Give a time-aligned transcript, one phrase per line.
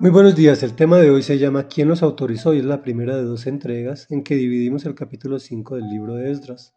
[0.00, 2.54] Muy buenos días, el tema de hoy se llama ¿Quién los autorizó?
[2.54, 6.14] y es la primera de dos entregas en que dividimos el capítulo 5 del libro
[6.14, 6.72] de Esdras.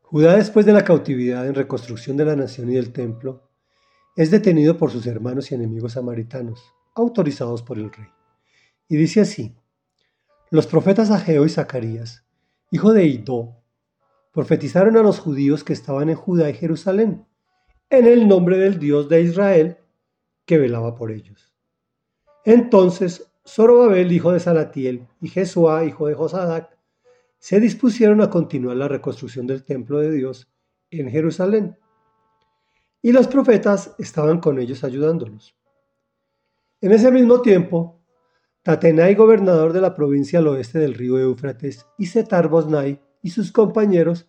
[0.00, 3.50] Judá después de la cautividad en reconstrucción de la nación y del templo,
[4.16, 8.08] es detenido por sus hermanos y enemigos samaritanos, autorizados por el rey.
[8.88, 9.54] Y dice así,
[10.50, 12.24] los profetas Ageo y Zacarías,
[12.70, 13.62] hijo de Idó,
[14.32, 17.26] profetizaron a los judíos que estaban en Judá y Jerusalén,
[17.90, 19.76] en el nombre del Dios de Israel,
[20.46, 21.52] que velaba por ellos.
[22.44, 26.76] Entonces Zorobabel, hijo de Salatiel, y Jesuá, hijo de Josadac,
[27.38, 30.50] se dispusieron a continuar la reconstrucción del templo de Dios
[30.90, 31.78] en Jerusalén.
[33.02, 35.54] Y los profetas estaban con ellos ayudándolos.
[36.80, 38.00] En ese mismo tiempo,
[38.62, 43.52] Tatenai, gobernador de la provincia al oeste del río Éufrates, y Setar Bosnai y sus
[43.52, 44.28] compañeros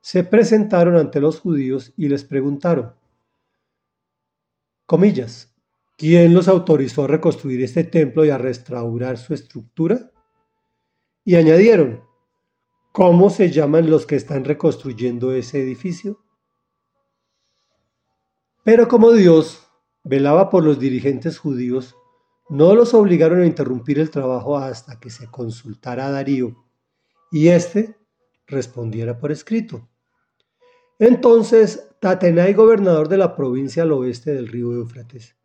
[0.00, 2.94] se presentaron ante los judíos y les preguntaron,
[4.86, 5.53] comillas,
[5.96, 10.10] ¿Quién los autorizó a reconstruir este templo y a restaurar su estructura?
[11.24, 12.02] Y añadieron,
[12.92, 16.24] ¿cómo se llaman los que están reconstruyendo ese edificio?
[18.64, 19.68] Pero como Dios
[20.02, 21.96] velaba por los dirigentes judíos,
[22.48, 26.56] no los obligaron a interrumpir el trabajo hasta que se consultara a Darío
[27.30, 27.96] y éste
[28.46, 29.88] respondiera por escrito.
[30.98, 35.36] Entonces Tatenai, gobernador de la provincia al oeste del río Éufrates,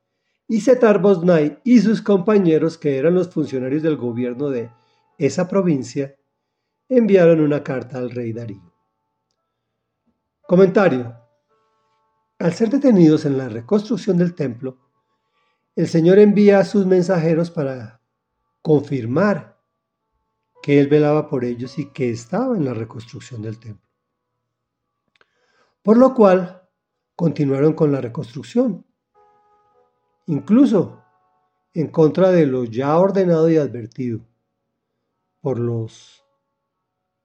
[0.51, 4.71] y Setar Bosnai y sus compañeros, que eran los funcionarios del gobierno de
[5.19, 6.15] esa provincia,
[6.89, 8.73] enviaron una carta al rey Darío.
[10.41, 11.15] Comentario.
[12.39, 14.79] Al ser detenidos en la reconstrucción del templo,
[15.75, 18.01] el Señor envía a sus mensajeros para
[18.63, 19.61] confirmar
[20.63, 23.87] que Él velaba por ellos y que estaba en la reconstrucción del templo.
[25.83, 26.67] Por lo cual,
[27.15, 28.88] continuaron con la reconstrucción
[30.29, 31.03] incluso
[31.73, 34.19] en contra de lo ya ordenado y advertido
[35.41, 36.23] por los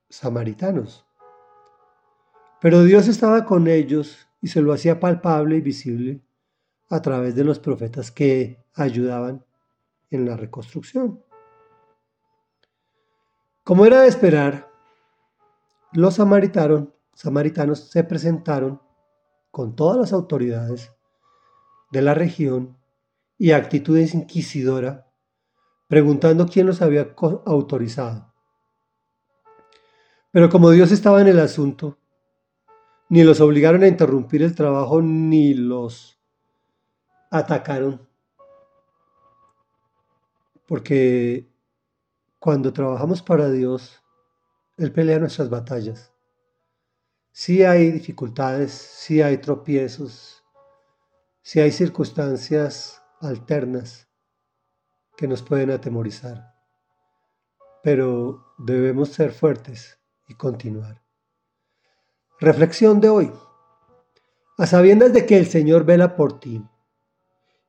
[0.08, 1.04] samaritanos.
[2.62, 6.22] Pero Dios estaba con ellos y se lo hacía palpable y visible
[6.88, 9.44] a través de los profetas que ayudaban
[10.10, 11.22] en la reconstrucción.
[13.64, 14.70] Como era de esperar,
[15.92, 18.80] los samaritanos se presentaron
[19.50, 20.90] con todas las autoridades
[21.92, 22.78] de la región
[23.38, 25.10] y actitudes inquisidora,
[25.88, 27.14] preguntando quién los había
[27.46, 28.32] autorizado.
[30.30, 31.98] Pero como Dios estaba en el asunto,
[33.08, 36.18] ni los obligaron a interrumpir el trabajo, ni los
[37.30, 38.08] atacaron.
[40.66, 41.48] Porque
[42.40, 44.02] cuando trabajamos para Dios,
[44.76, 46.12] Él pelea nuestras batallas.
[47.30, 50.42] Sí hay dificultades, sí hay tropiezos,
[51.42, 54.08] sí hay circunstancias alternas
[55.16, 56.54] que nos pueden atemorizar.
[57.82, 59.98] Pero debemos ser fuertes
[60.28, 61.02] y continuar.
[62.40, 63.32] Reflexión de hoy.
[64.58, 66.64] A sabiendas de que el Señor vela por ti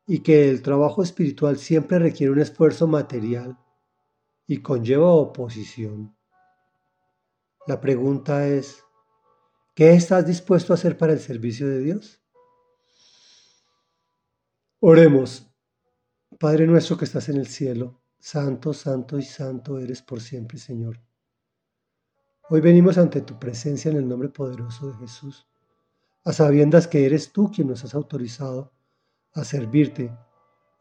[0.08, 3.58] y que el trabajo espiritual siempre requiere un esfuerzo material
[4.48, 6.16] y conlleva oposición.
[7.68, 8.84] La pregunta es,
[9.74, 12.25] ¿qué estás dispuesto a hacer para el servicio de Dios?
[14.82, 15.50] Oremos.
[16.38, 21.00] Padre nuestro que estás en el cielo, santo, santo y santo eres por siempre, Señor.
[22.50, 25.48] Hoy venimos ante tu presencia en el nombre poderoso de Jesús,
[26.26, 28.74] a sabiendas que eres tú quien nos has autorizado
[29.32, 30.14] a servirte,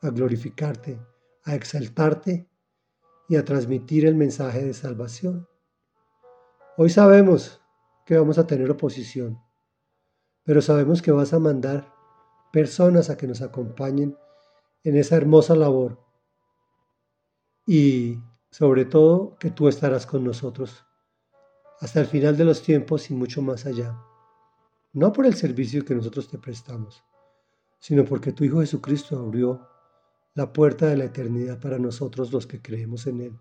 [0.00, 1.00] a glorificarte,
[1.44, 2.48] a exaltarte
[3.28, 5.48] y a transmitir el mensaje de salvación.
[6.76, 7.62] Hoy sabemos
[8.04, 9.40] que vamos a tener oposición,
[10.42, 11.93] pero sabemos que vas a mandar
[12.54, 14.16] personas a que nos acompañen
[14.84, 15.98] en esa hermosa labor.
[17.66, 20.84] Y sobre todo que tú estarás con nosotros
[21.80, 23.98] hasta el final de los tiempos y mucho más allá.
[24.92, 27.02] No por el servicio que nosotros te prestamos,
[27.80, 29.66] sino porque tu Hijo Jesucristo abrió
[30.34, 33.40] la puerta de la eternidad para nosotros los que creemos en Él,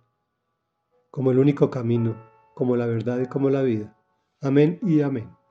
[1.11, 2.17] como el único camino,
[2.55, 3.95] como la verdad y como la vida.
[4.41, 5.42] Amén y amén.